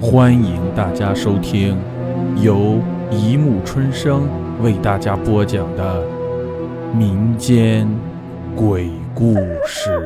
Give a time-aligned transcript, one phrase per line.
[0.00, 1.76] 欢迎大家收听
[2.40, 4.28] 由一木春生
[4.62, 6.06] 为大家播讲的
[6.94, 7.88] 民间
[8.54, 9.34] 鬼故
[9.66, 10.00] 事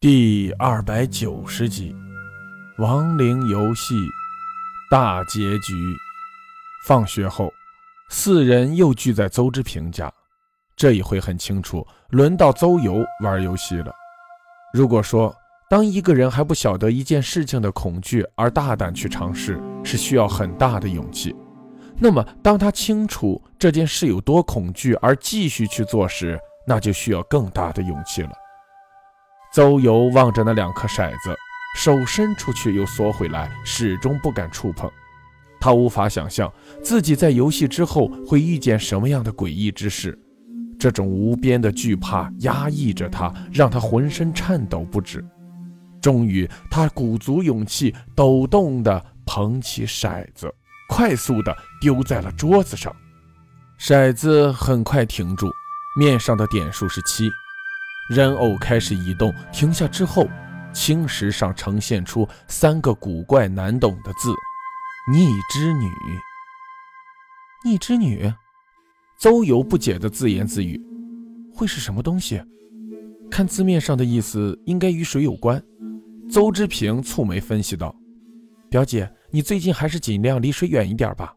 [0.00, 1.94] 第二百九十集
[2.82, 3.94] 《亡灵游戏》
[4.90, 5.96] 大结局。
[6.88, 7.52] 放学后，
[8.08, 10.12] 四人又聚在邹之平家。
[10.74, 13.92] 这一回很清楚，轮到邹游玩游戏了。
[14.74, 15.32] 如果说，
[15.72, 21.34] 当一个人还不晓得一件事情的恐惧而大胆去尝试，是需要很大的勇气。
[21.98, 28.32] 那么，当他清楚这件事有多恐惧而继续去做时，那就需要更大的勇气了。
[29.50, 31.34] 邹游望着那两颗骰子，
[31.78, 34.90] 手伸出去又缩回来，始终不敢触碰。
[35.58, 36.52] 他无法想象
[36.82, 40.18] 自己在游戏之后会遇见什么样的诡异之事。
[40.78, 45.24] 这种无边的惧怕压抑着他，让他浑身颤抖不止。
[46.02, 50.52] 终于，他鼓足勇气，抖动地捧起骰子，
[50.88, 52.94] 快速地丢在了桌子上。
[53.78, 55.48] 骰子很快停住，
[55.96, 57.30] 面上的点数是七。
[58.10, 60.28] 人偶开始移动，停下之后，
[60.74, 64.32] 青石上呈现出三个古怪难懂的字
[65.10, 65.88] ：“逆之女。”
[67.64, 68.32] 逆之女。
[69.18, 70.80] 邹游不解的自言自语
[71.54, 72.42] ：“会是什么东西？
[73.30, 75.62] 看字面上的意思，应该与水有关。”
[76.32, 77.94] 邹之平蹙眉分析道
[78.70, 81.34] ：“表姐，你最近还是尽量离水远一点吧。”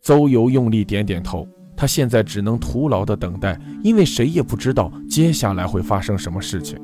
[0.00, 6.80] 邹游用力点点头，他现在只能徒劳的等待，因为谁也不知道接下来会发生什么事情。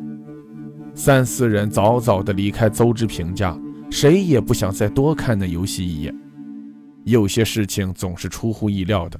[0.95, 3.59] 三四人早早的离开邹之平家，
[3.91, 6.15] 谁也不想再多看那游戏一眼。
[7.05, 9.19] 有些事情总是出乎意料的。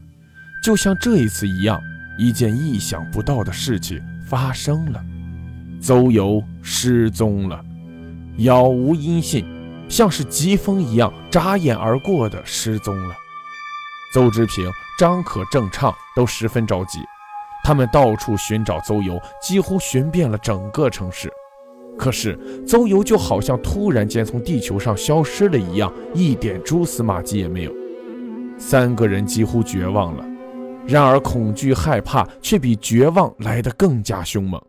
[0.63, 1.81] 就像这一次一样，
[2.19, 5.03] 一件意想不到的事情发生了，
[5.81, 7.65] 邹游失踪了，
[8.39, 9.45] 杳无音信，
[9.89, 13.15] 像是疾风一样眨眼而过的失踪了。
[14.13, 16.99] 邹之平、张可、郑畅都十分着急，
[17.63, 21.31] 他们到处寻找邹游，几乎寻遍了整个城市，
[21.99, 27.73] 可是邹游就好像突然间从地球上消失了一样，一点蛛丝马迹也没有。
[28.59, 30.25] 三个人几乎绝望了。
[30.87, 34.61] 然而，恐惧、害怕却比绝望来得更加凶猛。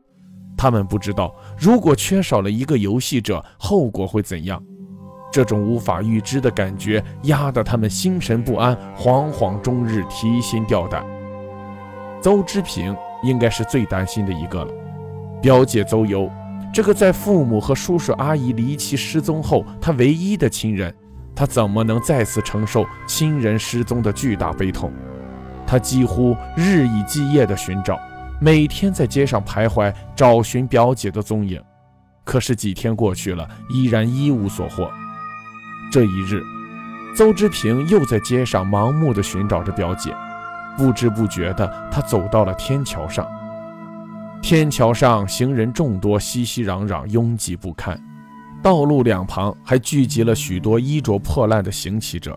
[0.62, 4.64] 他们不知道，如果缺少了一个游戏者，后果会怎样。
[5.32, 11.04] 这种无法预知的感觉压得他们心神不安，惶惶终日，提心吊胆。
[12.22, 14.72] 邹之平应该是最担心的一个了。
[15.42, 16.30] 表姐邹游，
[16.72, 20.94] 这个在父母和叔叔阿姨离奇失踪后，他唯一的亲人，
[21.34, 24.94] 他怎么能再次承受亲人失踪的巨大悲痛？
[25.66, 28.00] 他几乎日以继夜地寻找，
[28.44, 31.62] 每天在街上徘徊，找寻表姐的踪影。
[32.24, 34.90] 可是几天过去了，依然一无所获。
[35.92, 36.42] 这一日，
[37.16, 40.12] 邹之平又在街上盲目地寻找着表姐，
[40.76, 43.28] 不知不觉的，他走到了天桥上。
[44.42, 47.96] 天桥上行人众多，熙熙攘攘，拥挤不堪。
[48.64, 52.36] 道路两旁还聚集了许多衣着破烂的行乞者。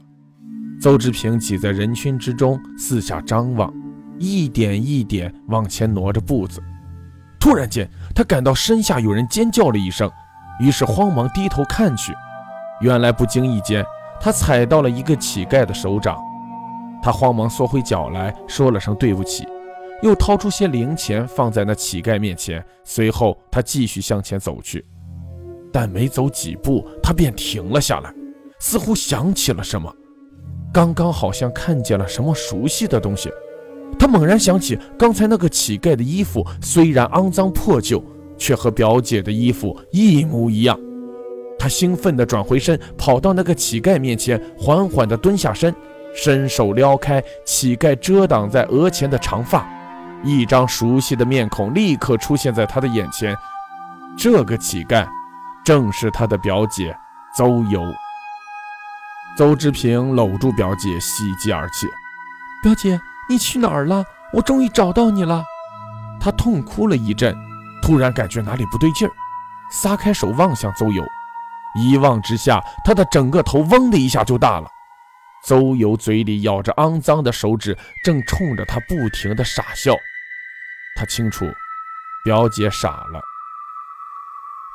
[0.78, 3.72] 邹之平挤在人群之中，四下张望，
[4.24, 6.62] 一点一点往前挪着步子。
[7.38, 10.10] 突然间，他感到身下有人尖叫了一声，
[10.58, 12.14] 于是慌忙低头看去。
[12.80, 13.84] 原来不经意间，
[14.20, 16.18] 他踩到了一个乞丐的手掌。
[17.02, 19.46] 他慌忙缩回脚来说了声对不起，
[20.02, 22.64] 又掏出些零钱放在那乞丐面前。
[22.82, 24.82] 随后，他继续向前走去，
[25.70, 28.10] 但没走几步，他便停了下来，
[28.58, 29.94] 似乎想起了什么。
[30.72, 33.30] 刚刚好像看见了什么熟悉的东西，
[33.98, 38.04] 他猛然想起刚才那个乞丐的衣服，虽然肮脏破旧，
[38.36, 40.78] 却和表姐的衣服一模一样。
[41.58, 45.74] 他兴奋地转回身，跑到那个乞丐面前，缓缓地蹲下身，
[46.14, 49.66] 伸手撩开乞丐遮挡在额前的长发，
[50.22, 53.34] 一张熟悉的面孔立刻出现在他的眼前。
[54.18, 55.06] 这个乞丐
[55.64, 56.94] 正是他的表姐
[57.36, 57.82] 邹游。
[59.36, 61.86] 邹之平搂住表姐，喜极而泣
[62.62, 64.04] ：“表姐，你去哪儿了？
[64.32, 65.44] 我终于找到你了！”
[66.20, 67.36] 他痛哭了一阵，
[67.82, 69.12] 突然感觉哪里不对劲儿，
[69.70, 71.04] 撒开手望向邹游，
[71.74, 74.68] 一望之下，他的整个头嗡的一下就大了。
[75.44, 79.94] 邹游嘴里咬着肮脏的手指，正冲着他不停的傻笑。
[80.96, 81.44] 他清楚，
[82.24, 83.20] 表姐傻了。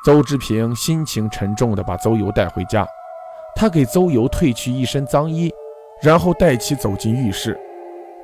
[0.04, 2.86] 邹志平心情沉重地把邹游带回家。
[3.56, 5.52] 他给邹游褪去一身脏衣，
[6.00, 7.58] 然后带其走进浴室。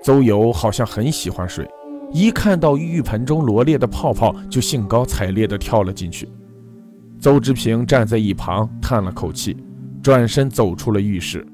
[0.06, 1.68] 邹游好像很喜欢水，
[2.12, 6.28] 一看到浴盆中罗列的泡泡，就兴高采烈地跳了进去。
[7.18, 9.56] 邹之平站在一旁叹了口气，
[10.00, 11.44] 转身走出了浴室。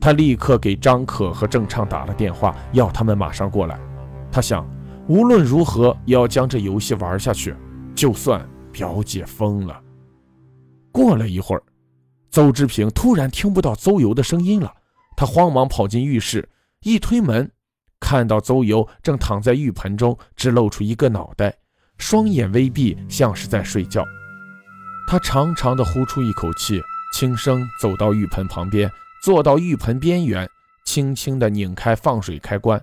[0.00, 3.76] 他立刻给张可和郑畅打了电话，要他们马上过来。
[4.30, 4.64] 他想，
[5.08, 7.56] 无论如何也要将这游戏玩下去，
[7.92, 9.76] 就算表姐疯了。
[10.92, 11.62] 过了一会儿，
[12.30, 14.72] 邹之平突然听不到邹游的声音了，
[15.16, 16.48] 他慌忙跑进浴室，
[16.84, 17.50] 一推门，
[18.00, 21.56] 看到邹游正躺在浴盆中，只露出一个脑袋，
[21.98, 24.04] 双眼微闭，像是在睡觉。
[25.08, 26.80] 他长长的呼出一口气，
[27.14, 28.90] 轻声走到浴盆旁边，
[29.22, 30.48] 坐到浴盆边缘，
[30.84, 32.80] 轻轻地拧开放水开关。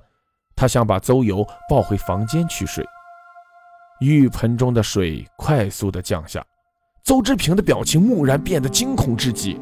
[0.55, 2.85] 他想把邹游抱回房间去睡。
[3.99, 6.45] 浴盆中的水快速地降下，
[7.03, 9.59] 邹志平的表情蓦然变得惊恐至极，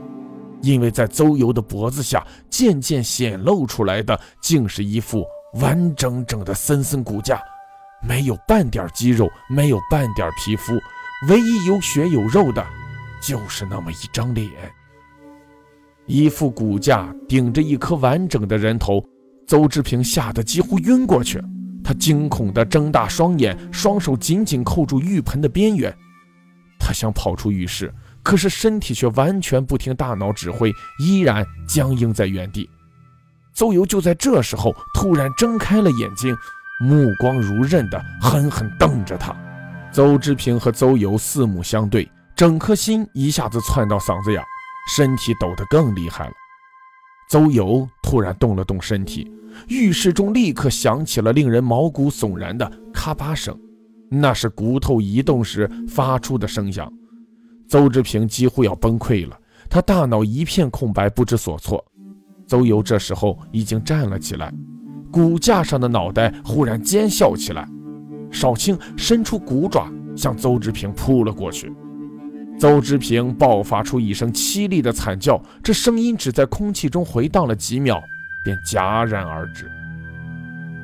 [0.62, 5.26] 因为在邹游的脖子下渐渐显露出来的，竟是一副
[5.56, 7.42] 完整整的森森骨架，
[8.02, 10.74] 没有半点肌肉，没有半点皮肤。
[11.28, 12.66] 唯一有血有肉的，
[13.22, 14.50] 就是那么一张脸，
[16.08, 19.04] 一副骨架顶着一颗完整的人头。
[19.46, 21.44] 邹志平吓得几乎晕过去，
[21.84, 25.94] 他惊恐地睁大双眼，双手紧紧扣住浴盆的边缘。
[26.80, 27.94] 他想跑出浴室，
[28.24, 32.70] 可是身体却完全不听大脑指挥，依然僵硬在原地。
[33.54, 36.36] 邹游就在这时候突然睁开了眼睛，
[36.82, 39.36] 目光如刃地狠狠瞪着他。
[39.92, 44.42] 邹之平和邹游四目相对，整颗心一下子窜到嗓子眼，
[44.96, 46.34] 身体抖得更厉害了。
[47.30, 49.30] 邹游突然动了动身体，
[49.68, 53.58] 浴室中立刻响起了令人毛骨悚然的咔吧声，
[54.10, 56.92] 那是骨头移动时发出的声响。
[57.68, 59.38] 邹之平几乎要崩溃了，
[59.70, 61.86] 他大脑一片空白，不知所措。
[62.52, 64.54] 邹游这时候已经站了起来，
[65.10, 67.66] 骨架上的脑袋忽然尖笑起来。
[68.30, 71.72] 少卿伸出骨爪向邹之平扑了过去，
[72.60, 78.04] 邹之平爆发出一声凄厉的惨叫，这声音只在空气中回荡了几秒，
[78.44, 79.72] 便戛然而止。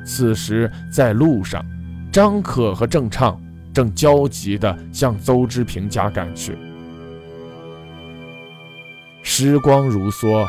[0.06, 1.62] 此时在路上，
[2.10, 3.38] 张可和郑畅
[3.74, 6.56] 正焦急地向邹之平家赶去。
[9.22, 10.46] 时光如梭，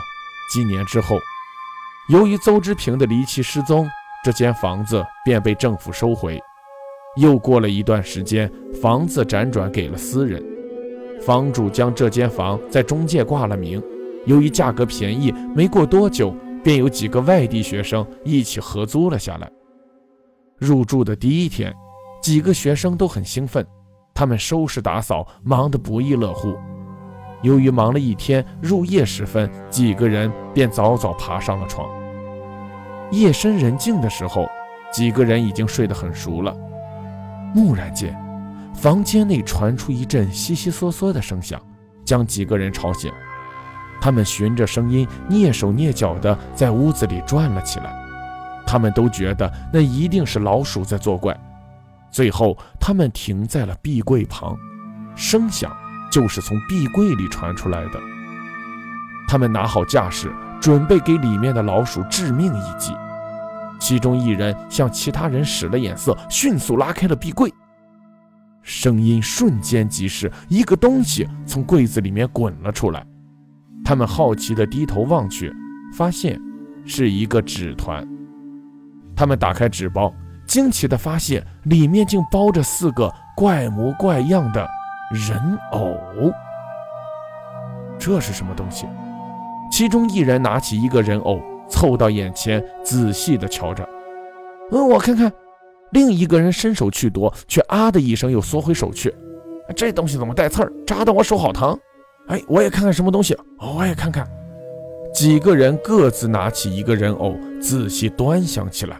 [0.49, 1.17] 几年之后，
[2.09, 3.87] 由于邹之平的离奇失踪，
[4.23, 6.41] 这间房子便被政府收回。
[7.17, 8.51] 又过了一段时间，
[8.81, 10.43] 房子辗转给了私人，
[11.21, 13.81] 房主将这间房在中介挂了名。
[14.25, 19.49] 由于价格便宜，没过多久便有几个外地学生一起合租了下来。
[20.57, 21.73] 入住的第一天，
[22.21, 23.65] 几个学生都很兴奋，
[24.13, 26.55] 他们收拾打扫，忙得不亦乐乎。
[27.41, 31.89] 由于忙了一天，入夜时分，几个人便早早爬上了床。
[33.11, 34.47] 夜深人静的时候，
[34.91, 36.55] 几个人已经睡得很熟了。
[37.55, 38.15] 蓦然间，
[38.73, 41.59] 房间内传出一阵悉悉嗦嗦的声响，
[42.05, 43.11] 将几个人吵醒。
[44.01, 47.93] 他们循着声音蹑手蹑脚地在屋子里转了起来。
[48.65, 51.35] 他们都觉得那一定是老鼠在作怪。
[52.11, 54.55] 最后，他们停在了壁柜旁，
[55.15, 55.75] 声响
[56.09, 57.99] 就是从壁柜里传出来的。
[59.27, 62.93] 他们拿好架势，准备给里面的老鼠致命一击。
[63.79, 67.53] 其中一人向其他人使了眼色，迅速拉开了壁柜。
[68.61, 73.05] 声音瞬间即逝，一个东西从柜子里面滚了出来。
[73.85, 75.51] 他们好奇地低头望去，
[75.93, 76.39] 发现
[76.85, 78.05] 是一个纸团。
[79.15, 80.13] 他们打开纸包，
[80.45, 84.69] 惊奇地发现里面竟包着四个怪模怪样的
[85.11, 86.31] 人偶。
[87.97, 88.87] 这是什么东西？
[89.71, 91.41] 其中一人拿起一个人偶。
[91.69, 93.87] 凑到眼前，仔细地瞧着。
[94.71, 95.31] 嗯，我看看。
[95.91, 99.13] 另一个人伸手去夺，却啊的一声又缩回手去。
[99.75, 100.73] 这东西怎么带刺儿？
[100.85, 101.77] 扎得我手好疼。
[102.27, 103.37] 哎，我也看看什么东西。
[103.59, 104.27] 我也看看。
[105.13, 108.99] 几个人各自拿起一个人偶，仔细端详起来。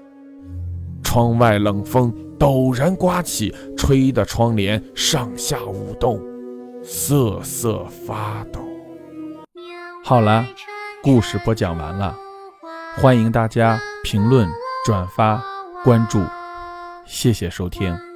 [1.03, 6.19] 窗外冷风陡然刮起，吹得窗帘上下舞动，
[6.81, 8.61] 瑟瑟发抖。
[10.05, 10.45] 好了，
[11.03, 12.15] 故事播讲完了。
[12.95, 14.47] 欢迎大家评论、
[14.85, 15.43] 转发、
[15.83, 16.23] 关注，
[17.05, 18.08] 谢谢收听。